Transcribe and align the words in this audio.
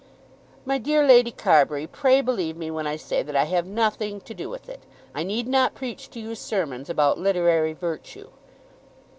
"My 0.65 0.79
dear 0.79 1.05
Lady 1.05 1.29
Carbury, 1.29 1.85
pray 1.85 2.21
believe 2.21 2.57
me 2.57 2.71
when 2.71 2.87
I 2.87 2.95
say 2.95 3.21
that 3.21 3.35
I 3.35 3.43
have 3.43 3.67
nothing 3.67 4.19
to 4.21 4.33
do 4.33 4.49
with 4.49 4.67
it. 4.67 4.81
I 5.13 5.21
need 5.21 5.47
not 5.47 5.75
preach 5.75 6.09
to 6.09 6.19
you 6.19 6.33
sermons 6.33 6.89
about 6.89 7.19
literary 7.19 7.73
virtue." 7.73 8.29